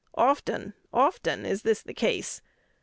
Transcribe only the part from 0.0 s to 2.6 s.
Often, often, is this the case.